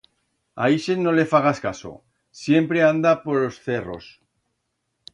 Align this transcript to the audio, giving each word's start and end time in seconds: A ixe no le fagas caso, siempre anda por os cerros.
A 0.63 0.69
ixe 0.77 0.95
no 1.01 1.13
le 1.17 1.25
fagas 1.33 1.61
caso, 1.67 1.93
siempre 2.41 2.83
anda 2.89 3.15
por 3.23 3.37
os 3.49 3.63
cerros. 3.67 4.13